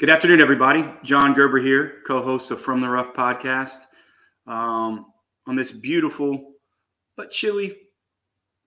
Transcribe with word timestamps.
Good 0.00 0.10
afternoon, 0.10 0.40
everybody. 0.40 0.84
John 1.04 1.34
Gerber 1.34 1.58
here, 1.58 2.02
co 2.04 2.20
host 2.20 2.50
of 2.50 2.60
From 2.60 2.80
the 2.80 2.88
Rough 2.88 3.14
podcast. 3.14 3.84
Um, 4.44 5.06
on 5.46 5.54
this 5.54 5.70
beautiful 5.70 6.54
but 7.16 7.30
chilly 7.30 7.76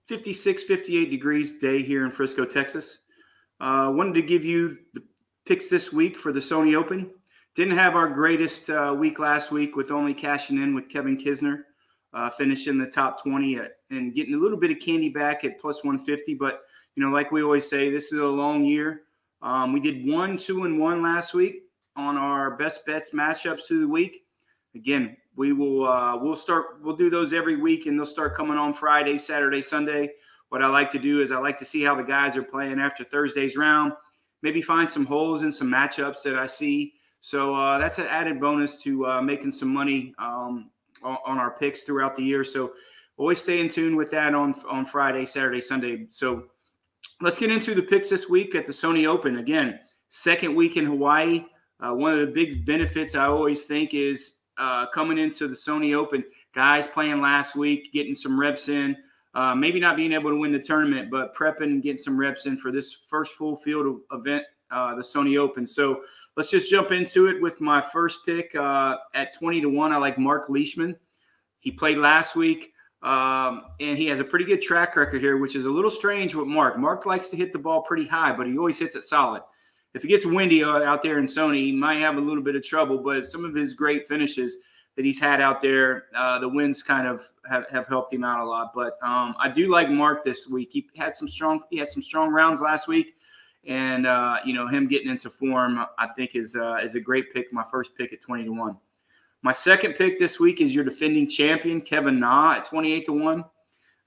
56, 0.06 0.62
58 0.62 1.10
degrees 1.10 1.58
day 1.58 1.82
here 1.82 2.06
in 2.06 2.10
Frisco, 2.10 2.46
Texas. 2.46 3.00
Uh, 3.60 3.92
wanted 3.94 4.14
to 4.14 4.22
give 4.22 4.42
you 4.42 4.78
the 4.94 5.02
picks 5.44 5.68
this 5.68 5.92
week 5.92 6.18
for 6.18 6.32
the 6.32 6.40
Sony 6.40 6.74
Open. 6.74 7.10
Didn't 7.54 7.76
have 7.76 7.94
our 7.94 8.08
greatest 8.08 8.70
uh, 8.70 8.96
week 8.98 9.18
last 9.18 9.52
week 9.52 9.76
with 9.76 9.90
only 9.90 10.14
cashing 10.14 10.56
in 10.56 10.74
with 10.74 10.88
Kevin 10.88 11.18
Kisner, 11.18 11.64
uh, 12.14 12.30
finishing 12.30 12.78
the 12.78 12.86
top 12.86 13.22
20 13.22 13.56
at, 13.56 13.72
and 13.90 14.14
getting 14.14 14.32
a 14.32 14.38
little 14.38 14.58
bit 14.58 14.70
of 14.70 14.78
candy 14.78 15.10
back 15.10 15.44
at 15.44 15.60
plus 15.60 15.84
150. 15.84 16.36
But, 16.36 16.62
you 16.96 17.04
know, 17.04 17.10
like 17.10 17.30
we 17.30 17.42
always 17.42 17.68
say, 17.68 17.90
this 17.90 18.14
is 18.14 18.18
a 18.18 18.24
long 18.24 18.64
year. 18.64 19.02
Um, 19.42 19.72
we 19.72 19.80
did 19.80 20.06
one, 20.06 20.36
two, 20.36 20.64
and 20.64 20.78
one 20.78 21.02
last 21.02 21.34
week 21.34 21.62
on 21.96 22.16
our 22.16 22.56
best 22.56 22.86
bets 22.86 23.10
matchups 23.10 23.66
through 23.66 23.80
the 23.80 23.88
week. 23.88 24.24
Again, 24.74 25.16
we 25.36 25.52
will 25.52 25.86
uh, 25.86 26.16
we'll 26.16 26.36
start 26.36 26.82
we'll 26.82 26.96
do 26.96 27.10
those 27.10 27.32
every 27.32 27.56
week, 27.56 27.86
and 27.86 27.98
they'll 27.98 28.06
start 28.06 28.36
coming 28.36 28.58
on 28.58 28.74
Friday, 28.74 29.18
Saturday, 29.18 29.62
Sunday. 29.62 30.12
What 30.48 30.62
I 30.62 30.68
like 30.68 30.90
to 30.90 30.98
do 30.98 31.20
is 31.20 31.30
I 31.30 31.38
like 31.38 31.58
to 31.58 31.64
see 31.64 31.82
how 31.82 31.94
the 31.94 32.02
guys 32.02 32.36
are 32.36 32.42
playing 32.42 32.80
after 32.80 33.04
Thursday's 33.04 33.56
round. 33.56 33.92
Maybe 34.42 34.62
find 34.62 34.88
some 34.88 35.04
holes 35.04 35.42
in 35.42 35.52
some 35.52 35.68
matchups 35.68 36.22
that 36.22 36.36
I 36.36 36.46
see. 36.46 36.94
So 37.20 37.54
uh, 37.54 37.78
that's 37.78 37.98
an 37.98 38.06
added 38.06 38.40
bonus 38.40 38.80
to 38.82 39.06
uh, 39.06 39.22
making 39.22 39.52
some 39.52 39.68
money 39.68 40.14
um, 40.18 40.70
on, 41.02 41.38
our 41.38 41.50
picks 41.50 41.82
throughout 41.82 42.14
the 42.16 42.22
year. 42.22 42.44
So 42.44 42.72
always 43.16 43.42
stay 43.42 43.60
in 43.60 43.68
tune 43.68 43.96
with 43.96 44.10
that 44.12 44.34
on 44.34 44.54
on 44.68 44.86
Friday, 44.86 45.26
Saturday, 45.26 45.60
Sunday. 45.60 46.06
So 46.10 46.46
let's 47.20 47.38
get 47.38 47.50
into 47.50 47.74
the 47.74 47.82
picks 47.82 48.10
this 48.10 48.28
week 48.28 48.54
at 48.54 48.66
the 48.66 48.72
Sony 48.72 49.06
Open. 49.06 49.38
Again, 49.38 49.78
second 50.08 50.54
week 50.54 50.76
in 50.76 50.86
Hawaii. 50.86 51.44
Uh, 51.80 51.94
one 51.94 52.12
of 52.12 52.20
the 52.20 52.26
big 52.26 52.64
benefits 52.64 53.14
I 53.14 53.26
always 53.26 53.62
think 53.64 53.94
is 53.94 54.34
uh, 54.56 54.86
coming 54.86 55.18
into 55.18 55.46
the 55.46 55.54
Sony 55.54 55.94
Open, 55.94 56.24
guys 56.54 56.86
playing 56.86 57.20
last 57.20 57.54
week, 57.54 57.92
getting 57.92 58.14
some 58.14 58.38
reps 58.38 58.68
in. 58.68 58.96
Uh, 59.34 59.54
maybe 59.54 59.78
not 59.78 59.96
being 59.96 60.12
able 60.12 60.30
to 60.30 60.36
win 60.36 60.52
the 60.52 60.58
tournament, 60.58 61.10
but 61.10 61.34
prepping 61.34 61.64
and 61.64 61.82
getting 61.82 61.98
some 61.98 62.18
reps 62.18 62.46
in 62.46 62.56
for 62.56 62.72
this 62.72 62.96
first 63.08 63.34
full 63.34 63.56
field 63.56 64.00
event, 64.12 64.42
uh, 64.70 64.94
the 64.94 65.02
Sony 65.02 65.38
Open. 65.38 65.66
So 65.66 66.00
let's 66.36 66.50
just 66.50 66.70
jump 66.70 66.90
into 66.90 67.26
it 67.28 67.40
with 67.40 67.60
my 67.60 67.80
first 67.80 68.20
pick 68.26 68.54
uh, 68.56 68.96
at 69.14 69.32
20 69.38 69.60
to 69.60 69.68
1. 69.68 69.92
I 69.92 69.96
like 69.96 70.18
Mark 70.18 70.48
Leishman. 70.48 70.96
He 71.60 71.70
played 71.70 71.98
last 71.98 72.34
week. 72.34 72.72
Um, 73.02 73.62
and 73.78 73.96
he 73.96 74.06
has 74.06 74.18
a 74.18 74.24
pretty 74.24 74.44
good 74.44 74.60
track 74.60 74.96
record 74.96 75.20
here, 75.20 75.36
which 75.36 75.54
is 75.54 75.66
a 75.66 75.70
little 75.70 75.90
strange 75.90 76.34
with 76.34 76.48
Mark. 76.48 76.78
Mark 76.78 77.06
likes 77.06 77.30
to 77.30 77.36
hit 77.36 77.52
the 77.52 77.58
ball 77.58 77.82
pretty 77.82 78.06
high, 78.06 78.32
but 78.32 78.46
he 78.46 78.58
always 78.58 78.78
hits 78.78 78.96
it 78.96 79.04
solid. 79.04 79.42
If 79.94 80.04
it 80.04 80.08
gets 80.08 80.26
windy 80.26 80.62
out 80.64 81.02
there 81.02 81.18
in 81.18 81.24
Sony, 81.24 81.58
he 81.58 81.72
might 81.72 82.00
have 82.00 82.16
a 82.16 82.20
little 82.20 82.42
bit 82.42 82.56
of 82.56 82.62
trouble, 82.62 82.98
but 82.98 83.26
some 83.26 83.44
of 83.44 83.54
his 83.54 83.74
great 83.74 84.06
finishes 84.08 84.58
that 84.96 85.04
he's 85.04 85.20
had 85.20 85.40
out 85.40 85.62
there, 85.62 86.06
uh, 86.16 86.40
the 86.40 86.48
winds 86.48 86.82
kind 86.82 87.06
of 87.06 87.30
have, 87.48 87.70
have 87.70 87.86
helped 87.86 88.12
him 88.12 88.24
out 88.24 88.40
a 88.40 88.44
lot. 88.44 88.72
But 88.74 88.98
um, 89.00 89.34
I 89.38 89.48
do 89.48 89.70
like 89.70 89.88
Mark 89.88 90.24
this 90.24 90.48
week. 90.48 90.70
He 90.72 90.90
had 90.96 91.14
some 91.14 91.28
strong 91.28 91.60
he 91.70 91.78
had 91.78 91.88
some 91.88 92.02
strong 92.02 92.30
rounds 92.30 92.60
last 92.60 92.88
week, 92.88 93.14
and 93.64 94.06
uh, 94.06 94.38
you 94.44 94.54
know 94.54 94.66
him 94.66 94.88
getting 94.88 95.08
into 95.08 95.30
form, 95.30 95.86
I 95.98 96.08
think 96.08 96.34
is 96.34 96.56
uh, 96.56 96.78
is 96.82 96.96
a 96.96 97.00
great 97.00 97.32
pick. 97.32 97.52
My 97.52 97.64
first 97.70 97.94
pick 97.96 98.12
at 98.12 98.20
twenty 98.20 98.44
to 98.44 98.50
one. 98.50 98.76
My 99.42 99.52
second 99.52 99.94
pick 99.94 100.18
this 100.18 100.40
week 100.40 100.60
is 100.60 100.74
your 100.74 100.84
defending 100.84 101.28
champion, 101.28 101.80
Kevin 101.80 102.18
Na, 102.18 102.54
at 102.54 102.64
28 102.64 103.06
to 103.06 103.12
1. 103.12 103.44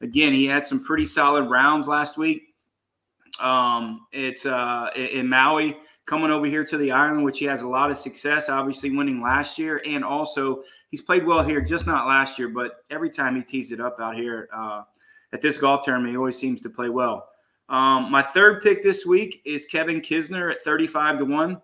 Again, 0.01 0.33
he 0.33 0.45
had 0.45 0.65
some 0.65 0.83
pretty 0.83 1.05
solid 1.05 1.49
rounds 1.49 1.87
last 1.87 2.17
week. 2.17 2.43
Um, 3.39 4.07
it's 4.11 4.45
uh, 4.45 4.89
in 4.95 5.29
Maui, 5.29 5.77
coming 6.05 6.31
over 6.31 6.45
here 6.45 6.65
to 6.65 6.77
the 6.77 6.91
island, 6.91 7.23
which 7.23 7.39
he 7.39 7.45
has 7.45 7.61
a 7.61 7.67
lot 7.67 7.91
of 7.91 7.97
success, 7.97 8.49
obviously 8.49 8.95
winning 8.95 9.21
last 9.21 9.57
year. 9.57 9.81
And 9.85 10.03
also, 10.03 10.63
he's 10.89 11.01
played 11.01 11.25
well 11.25 11.43
here, 11.43 11.61
just 11.61 11.87
not 11.87 12.07
last 12.07 12.37
year, 12.37 12.49
but 12.49 12.83
every 12.89 13.09
time 13.09 13.35
he 13.35 13.41
tees 13.41 13.71
it 13.71 13.79
up 13.79 13.99
out 13.99 14.15
here 14.15 14.49
uh, 14.53 14.83
at 15.31 15.39
this 15.39 15.57
golf 15.57 15.83
tournament, 15.83 16.11
he 16.11 16.17
always 16.17 16.37
seems 16.37 16.59
to 16.61 16.69
play 16.69 16.89
well. 16.89 17.29
Um, 17.69 18.11
my 18.11 18.21
third 18.21 18.61
pick 18.61 18.83
this 18.83 19.05
week 19.05 19.41
is 19.45 19.65
Kevin 19.65 20.01
Kisner 20.01 20.51
at 20.51 20.61
35 20.63 21.19
to 21.19 21.25
1. 21.25 21.61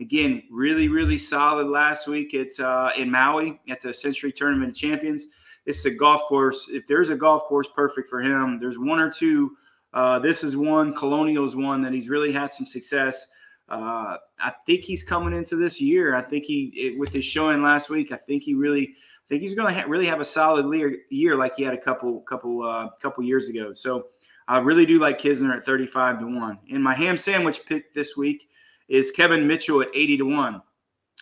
Again, 0.00 0.42
really, 0.50 0.88
really 0.88 1.18
solid 1.18 1.68
last 1.68 2.06
week 2.06 2.34
at 2.34 2.58
uh, 2.58 2.90
in 2.96 3.10
Maui 3.10 3.60
at 3.68 3.80
the 3.80 3.92
Sentry 3.92 4.32
Tournament 4.32 4.70
of 4.70 4.76
Champions. 4.76 5.28
It's 5.66 5.84
a 5.84 5.90
golf 5.90 6.22
course. 6.22 6.68
If 6.70 6.86
there's 6.86 7.10
a 7.10 7.16
golf 7.16 7.44
course 7.44 7.68
perfect 7.74 8.08
for 8.08 8.22
him, 8.22 8.58
there's 8.58 8.78
one 8.78 8.98
or 8.98 9.10
two. 9.10 9.56
Uh, 9.92 10.18
this 10.18 10.42
is 10.42 10.56
one. 10.56 10.94
Colonial's 10.94 11.54
one 11.54 11.82
that 11.82 11.92
he's 11.92 12.08
really 12.08 12.32
had 12.32 12.50
some 12.50 12.66
success. 12.66 13.26
Uh, 13.68 14.16
I 14.40 14.52
think 14.66 14.82
he's 14.82 15.04
coming 15.04 15.32
into 15.32 15.56
this 15.56 15.80
year. 15.80 16.14
I 16.14 16.22
think 16.22 16.44
he, 16.44 16.72
it, 16.76 16.98
with 16.98 17.12
his 17.12 17.24
showing 17.24 17.62
last 17.62 17.88
week, 17.88 18.10
I 18.10 18.16
think 18.16 18.42
he 18.42 18.54
really, 18.54 18.88
I 18.88 19.28
think 19.28 19.42
he's 19.42 19.54
going 19.54 19.72
to 19.72 19.80
ha- 19.80 19.86
really 19.86 20.06
have 20.06 20.20
a 20.20 20.24
solid 20.24 20.74
year 21.10 21.36
like 21.36 21.56
he 21.56 21.62
had 21.62 21.74
a 21.74 21.80
couple, 21.80 22.20
couple, 22.22 22.62
uh, 22.62 22.88
couple 23.00 23.22
years 23.22 23.48
ago. 23.48 23.72
So 23.72 24.06
I 24.48 24.58
really 24.58 24.86
do 24.86 24.98
like 24.98 25.20
Kisner 25.20 25.56
at 25.56 25.64
35 25.64 26.20
to 26.20 26.26
one. 26.26 26.58
In 26.66 26.82
my 26.82 26.94
ham 26.94 27.16
sandwich 27.16 27.60
pick 27.66 27.94
this 27.94 28.16
week, 28.16 28.49
is 28.90 29.10
Kevin 29.12 29.46
Mitchell 29.46 29.80
at 29.80 29.88
80 29.94 30.18
to 30.18 30.24
1. 30.24 30.62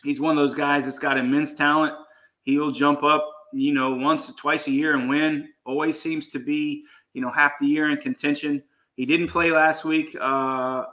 He's 0.03 0.21
one 0.21 0.37
of 0.37 0.43
those 0.43 0.55
guys 0.55 0.87
that's 0.87 0.99
got 0.99 1.19
immense 1.19 1.53
talent. 1.53 1.95
He'll 2.43 2.73
jump 2.73 3.05
up, 3.05 3.31
you 3.53 3.73
know, 3.73 3.95
once 3.95 4.29
or 4.29 4.33
twice 4.33 4.67
a 4.67 4.73
year 4.73 4.97
and 4.97 5.09
win. 5.09 5.51
Always 5.65 6.01
seems 6.01 6.29
to 6.29 6.39
be, 6.39 6.85
you 7.13 7.21
know, 7.21 7.31
half 7.31 7.53
the 7.61 7.67
year 7.67 7.91
in 7.91 7.99
contention. 7.99 8.63
He 8.97 9.05
didn't 9.05 9.29
play 9.29 9.53
last 9.53 9.85
week. 9.85 10.17
Uh, 10.19 10.85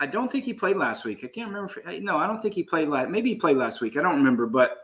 I 0.00 0.06
don't 0.06 0.32
think 0.32 0.44
he 0.44 0.54
played 0.54 0.76
last 0.76 1.04
week. 1.04 1.20
I 1.22 1.28
can't 1.28 1.48
remember. 1.48 1.72
If, 1.86 2.02
no, 2.02 2.16
I 2.16 2.26
don't 2.26 2.40
think 2.40 2.54
he 2.54 2.62
played 2.62 2.88
last. 2.88 3.10
Maybe 3.10 3.30
he 3.30 3.36
played 3.36 3.58
last 3.58 3.80
week. 3.80 3.96
I 3.96 4.02
don't 4.02 4.16
remember. 4.16 4.46
But 4.46 4.78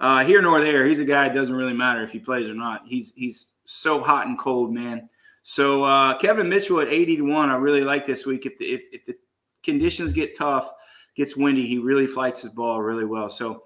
uh, 0.00 0.24
here 0.24 0.40
nor 0.40 0.60
there, 0.60 0.86
he's 0.86 1.00
a 1.00 1.04
guy. 1.04 1.26
It 1.26 1.34
doesn't 1.34 1.54
really 1.54 1.74
matter 1.74 2.02
if 2.02 2.12
he 2.12 2.18
plays 2.18 2.48
or 2.48 2.54
not. 2.54 2.82
He's 2.86 3.12
he's 3.16 3.48
so 3.64 4.00
hot 4.00 4.26
and 4.26 4.38
cold, 4.38 4.72
man. 4.72 5.08
So 5.42 5.84
uh, 5.84 6.16
Kevin 6.18 6.48
Mitchell 6.48 6.80
at 6.80 6.88
eighty 6.88 7.16
to 7.16 7.22
one. 7.22 7.50
I 7.50 7.56
really 7.56 7.82
like 7.82 8.06
this 8.06 8.26
week. 8.26 8.46
If 8.46 8.58
the 8.58 8.64
if, 8.64 8.82
if 8.92 9.06
the 9.06 9.16
conditions 9.66 10.14
get 10.14 10.36
tough, 10.36 10.70
gets 11.14 11.36
windy, 11.36 11.66
he 11.66 11.76
really 11.76 12.06
flights 12.06 12.40
his 12.40 12.52
ball 12.52 12.80
really 12.80 13.04
well. 13.04 13.28
So 13.28 13.64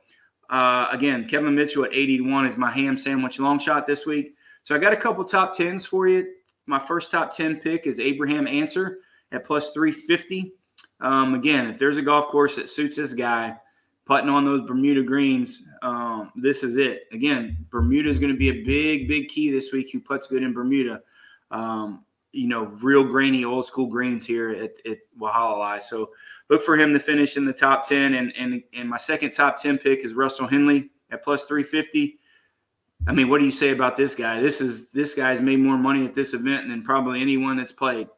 uh, 0.50 0.88
again, 0.90 1.26
Kevin 1.28 1.54
Mitchell 1.54 1.84
at 1.84 1.94
81 1.94 2.46
is 2.46 2.56
my 2.56 2.70
ham 2.70 2.98
sandwich 2.98 3.38
long 3.38 3.60
shot 3.60 3.86
this 3.86 4.04
week. 4.04 4.34
So 4.64 4.74
I 4.74 4.78
got 4.78 4.92
a 4.92 4.96
couple 4.96 5.24
top 5.24 5.56
tens 5.56 5.86
for 5.86 6.08
you. 6.08 6.26
My 6.66 6.78
first 6.78 7.10
top 7.10 7.34
10 7.34 7.60
pick 7.60 7.86
is 7.86 8.00
Abraham 8.00 8.46
Ancer 8.46 8.98
at 9.32 9.44
plus 9.44 9.70
350. 9.70 10.52
Um, 11.00 11.34
again, 11.34 11.68
if 11.70 11.78
there's 11.78 11.96
a 11.96 12.02
golf 12.02 12.26
course 12.26 12.56
that 12.56 12.68
suits 12.68 12.96
this 12.96 13.14
guy, 13.14 13.56
putting 14.04 14.28
on 14.28 14.44
those 14.44 14.66
Bermuda 14.66 15.02
greens, 15.02 15.62
um, 15.82 16.32
this 16.36 16.62
is 16.62 16.76
it. 16.76 17.04
Again, 17.12 17.56
Bermuda 17.70 18.10
is 18.10 18.18
going 18.18 18.32
to 18.32 18.38
be 18.38 18.50
a 18.50 18.64
big, 18.64 19.08
big 19.08 19.28
key 19.28 19.50
this 19.50 19.72
week. 19.72 19.90
Who 19.92 20.00
puts 20.00 20.26
good 20.26 20.42
in 20.42 20.52
Bermuda? 20.52 21.00
Um, 21.50 22.04
you 22.32 22.48
know, 22.48 22.64
real 22.80 23.04
grainy 23.04 23.44
old 23.44 23.66
school 23.66 23.86
greens 23.86 24.26
here 24.26 24.50
at, 24.50 24.72
at 24.86 24.98
Waialae. 25.18 25.82
So 25.82 26.10
look 26.48 26.62
for 26.62 26.76
him 26.76 26.92
to 26.92 27.00
finish 27.00 27.36
in 27.36 27.44
the 27.44 27.52
top 27.52 27.88
10. 27.88 28.14
And, 28.14 28.32
and, 28.36 28.62
and 28.72 28.88
my 28.88 28.96
second 28.96 29.30
top 29.32 29.60
10 29.60 29.78
pick 29.78 30.04
is 30.04 30.14
Russell 30.14 30.46
Henley 30.46 30.90
at 31.10 31.24
plus 31.24 31.44
350. 31.44 32.18
I 33.06 33.12
mean, 33.12 33.28
what 33.28 33.38
do 33.38 33.44
you 33.44 33.50
say 33.50 33.70
about 33.70 33.96
this 33.96 34.14
guy? 34.14 34.40
This 34.40 34.60
is 34.60 34.92
this 34.92 35.14
guy's 35.14 35.40
made 35.40 35.58
more 35.58 35.78
money 35.78 36.04
at 36.04 36.14
this 36.14 36.34
event 36.34 36.68
than 36.68 36.82
probably 36.82 37.22
anyone 37.22 37.56
that's 37.56 37.72
played. 37.72 38.08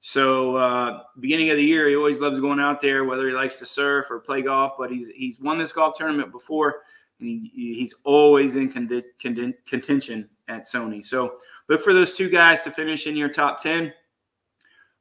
So 0.00 0.56
uh, 0.56 1.02
beginning 1.18 1.50
of 1.50 1.56
the 1.56 1.64
year, 1.64 1.88
he 1.88 1.96
always 1.96 2.20
loves 2.20 2.38
going 2.38 2.60
out 2.60 2.80
there, 2.80 3.04
whether 3.04 3.26
he 3.26 3.34
likes 3.34 3.58
to 3.58 3.66
surf 3.66 4.06
or 4.10 4.20
play 4.20 4.42
golf. 4.42 4.74
But 4.78 4.92
he's 4.92 5.08
he's 5.08 5.40
won 5.40 5.58
this 5.58 5.72
golf 5.72 5.96
tournament 5.98 6.30
before, 6.30 6.82
and 7.18 7.28
he, 7.28 7.74
he's 7.74 7.94
always 8.04 8.54
in 8.54 8.70
contention 8.70 10.28
at 10.46 10.62
Sony. 10.62 11.04
So 11.04 11.38
Look 11.68 11.82
for 11.82 11.92
those 11.92 12.16
two 12.16 12.30
guys 12.30 12.64
to 12.64 12.70
finish 12.70 13.06
in 13.06 13.16
your 13.16 13.28
top 13.28 13.62
10. 13.62 13.92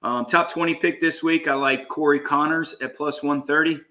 Um, 0.04 0.26
top 0.26 0.52
20 0.52 0.76
pick 0.76 1.00
this 1.00 1.24
week, 1.24 1.48
I 1.48 1.54
like 1.54 1.88
Corey 1.88 2.20
Conners 2.20 2.76
at 2.82 2.96
plus 2.96 3.24
130. 3.24 3.82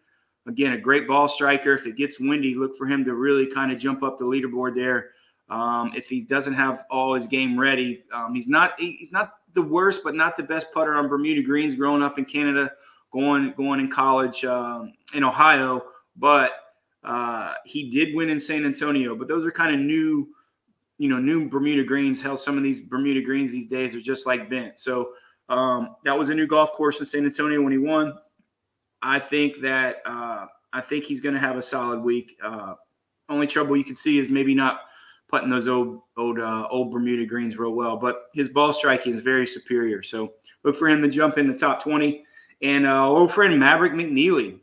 Again, 0.46 0.72
a 0.72 0.78
great 0.78 1.08
ball 1.08 1.28
striker. 1.28 1.74
If 1.74 1.86
it 1.86 1.96
gets 1.96 2.20
windy, 2.20 2.54
look 2.54 2.76
for 2.76 2.86
him 2.86 3.04
to 3.04 3.14
really 3.14 3.46
kind 3.46 3.72
of 3.72 3.78
jump 3.78 4.02
up 4.02 4.18
the 4.18 4.24
leaderboard 4.24 4.76
there. 4.76 5.10
Um, 5.48 5.92
if 5.96 6.08
he 6.08 6.20
doesn't 6.20 6.54
have 6.54 6.84
all 6.90 7.14
his 7.14 7.26
game 7.26 7.58
ready, 7.58 8.04
um, 8.12 8.34
he's 8.34 8.46
not 8.46 8.78
he's 8.78 9.10
not 9.10 9.32
the 9.54 9.62
worst, 9.62 10.02
but 10.04 10.14
not 10.14 10.36
the 10.36 10.42
best 10.42 10.68
putter 10.72 10.94
on 10.94 11.08
Bermuda 11.08 11.42
greens. 11.42 11.74
Growing 11.74 12.02
up 12.02 12.18
in 12.18 12.24
Canada, 12.24 12.70
going 13.12 13.54
going 13.56 13.80
in 13.80 13.90
college 13.90 14.44
um, 14.44 14.92
in 15.14 15.24
Ohio, 15.24 15.82
but 16.16 16.52
uh, 17.02 17.54
he 17.64 17.90
did 17.90 18.14
win 18.14 18.28
in 18.28 18.38
San 18.38 18.64
Antonio. 18.64 19.16
But 19.16 19.28
those 19.28 19.44
are 19.44 19.52
kind 19.52 19.74
of 19.74 19.80
new 19.80 20.28
you 20.98 21.08
know, 21.08 21.18
new 21.18 21.48
Bermuda 21.48 21.84
greens. 21.84 22.22
Hell, 22.22 22.36
some 22.36 22.56
of 22.56 22.62
these 22.62 22.80
Bermuda 22.80 23.20
greens 23.20 23.52
these 23.52 23.66
days 23.66 23.94
are 23.94 24.00
just 24.00 24.26
like 24.26 24.48
bent. 24.48 24.78
So 24.78 25.10
um, 25.48 25.96
that 26.04 26.18
was 26.18 26.30
a 26.30 26.34
new 26.34 26.46
golf 26.46 26.72
course 26.72 27.00
in 27.00 27.06
San 27.06 27.24
Antonio 27.24 27.62
when 27.62 27.72
he 27.72 27.78
won. 27.78 28.14
I 29.02 29.18
think 29.18 29.60
that 29.60 29.96
uh, 30.06 30.46
I 30.72 30.80
think 30.80 31.04
he's 31.04 31.20
going 31.20 31.34
to 31.34 31.40
have 31.40 31.56
a 31.56 31.62
solid 31.62 32.00
week. 32.00 32.36
Uh, 32.42 32.74
only 33.28 33.46
trouble 33.46 33.76
you 33.76 33.84
can 33.84 33.96
see 33.96 34.18
is 34.18 34.28
maybe 34.28 34.54
not 34.54 34.80
putting 35.28 35.50
those 35.50 35.68
old 35.68 36.00
old 36.16 36.38
uh, 36.38 36.66
old 36.70 36.92
Bermuda 36.92 37.26
greens 37.26 37.58
real 37.58 37.72
well, 37.72 37.96
but 37.96 38.26
his 38.34 38.48
ball 38.48 38.72
striking 38.72 39.12
is 39.12 39.20
very 39.20 39.46
superior. 39.46 40.02
So 40.02 40.32
look 40.64 40.76
for 40.76 40.88
him 40.88 41.02
to 41.02 41.08
jump 41.08 41.38
in 41.38 41.46
the 41.46 41.56
top 41.56 41.82
twenty. 41.82 42.24
And 42.62 42.86
uh, 42.86 43.06
old 43.06 43.32
friend 43.32 43.58
Maverick 43.58 43.92
McNealy 43.92 44.60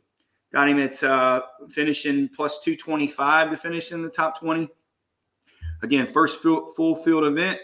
Got 0.54 0.70
him 0.70 0.80
at 0.80 1.04
uh, 1.04 1.42
finishing 1.72 2.30
plus 2.30 2.60
225 2.60 3.50
to 3.50 3.58
finish 3.58 3.92
in 3.92 4.04
the 4.04 4.10
top 4.10 4.40
20. 4.40 4.70
Again, 5.84 6.08
first 6.08 6.42
full, 6.42 6.96
field 6.96 7.26
event. 7.26 7.60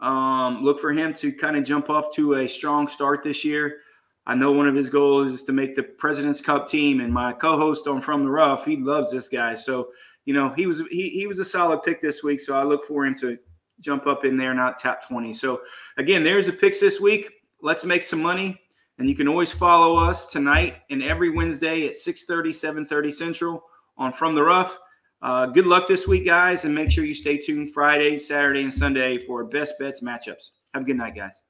Um, 0.00 0.62
look 0.62 0.80
for 0.80 0.92
him 0.92 1.12
to 1.14 1.32
kind 1.32 1.56
of 1.56 1.64
jump 1.64 1.90
off 1.90 2.14
to 2.14 2.34
a 2.34 2.48
strong 2.48 2.86
start 2.86 3.22
this 3.22 3.44
year. 3.44 3.78
I 4.26 4.34
know 4.34 4.52
one 4.52 4.68
of 4.68 4.74
his 4.74 4.88
goals 4.88 5.32
is 5.32 5.42
to 5.44 5.52
make 5.52 5.74
the 5.74 5.82
President's 5.82 6.40
Cup 6.40 6.68
team, 6.68 7.00
and 7.00 7.12
my 7.12 7.32
co-host 7.32 7.86
on 7.86 8.00
From 8.00 8.24
the 8.24 8.30
Rough, 8.30 8.64
he 8.64 8.76
loves 8.76 9.10
this 9.10 9.28
guy. 9.28 9.54
So, 9.54 9.88
you 10.24 10.34
know, 10.34 10.50
he 10.50 10.66
was 10.66 10.82
he, 10.90 11.10
he 11.10 11.26
was 11.26 11.38
a 11.38 11.44
solid 11.44 11.82
pick 11.82 12.00
this 12.00 12.22
week. 12.22 12.40
So 12.40 12.54
I 12.54 12.62
look 12.62 12.86
for 12.86 13.04
him 13.04 13.16
to 13.18 13.36
jump 13.80 14.06
up 14.06 14.24
in 14.24 14.36
there, 14.36 14.54
not 14.54 14.78
tap 14.78 15.06
20. 15.06 15.34
So 15.34 15.60
again, 15.96 16.24
there's 16.24 16.46
the 16.46 16.52
picks 16.52 16.80
this 16.80 17.00
week. 17.00 17.30
Let's 17.62 17.84
make 17.84 18.02
some 18.02 18.22
money. 18.22 18.60
And 18.98 19.08
you 19.08 19.14
can 19.14 19.28
always 19.28 19.52
follow 19.52 19.96
us 19.96 20.26
tonight 20.26 20.78
and 20.90 21.02
every 21.02 21.30
Wednesday 21.30 21.86
at 21.86 21.94
6:30, 21.94 22.52
7:30 22.52 23.12
Central 23.12 23.64
on 23.98 24.12
From 24.12 24.34
the 24.34 24.42
Rough. 24.42 24.78
Uh, 25.22 25.46
good 25.46 25.66
luck 25.66 25.88
this 25.88 26.06
week, 26.06 26.26
guys, 26.26 26.64
and 26.64 26.74
make 26.74 26.90
sure 26.90 27.04
you 27.04 27.14
stay 27.14 27.36
tuned 27.38 27.72
Friday, 27.72 28.18
Saturday, 28.18 28.62
and 28.62 28.72
Sunday 28.72 29.18
for 29.18 29.44
best 29.44 29.74
bets 29.78 30.02
matchups. 30.02 30.50
Have 30.74 30.82
a 30.82 30.86
good 30.86 30.96
night, 30.96 31.16
guys. 31.16 31.40